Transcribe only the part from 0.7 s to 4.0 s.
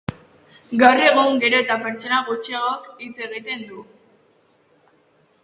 Gaur egun gero eta pertsona gutxiagok hitz egiten du.